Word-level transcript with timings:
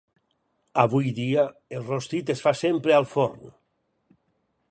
Avui 0.83 1.11
dia 1.19 1.43
el 1.79 1.85
rostit 1.91 2.33
es 2.35 2.41
fa 2.47 2.55
sempre 2.63 2.95
al 3.01 3.07
forn. 3.15 3.55